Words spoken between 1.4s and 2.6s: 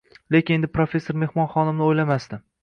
xonimni o`ylamasdi